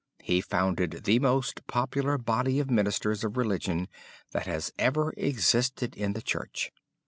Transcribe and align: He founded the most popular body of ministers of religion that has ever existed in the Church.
He 0.23 0.41
founded 0.41 1.01
the 1.03 1.19
most 1.19 1.67
popular 1.67 2.17
body 2.17 2.59
of 2.59 2.71
ministers 2.71 3.23
of 3.23 3.37
religion 3.37 3.87
that 4.31 4.47
has 4.47 4.73
ever 4.79 5.13
existed 5.15 5.93
in 5.95 6.13
the 6.13 6.23
Church. 6.23 6.71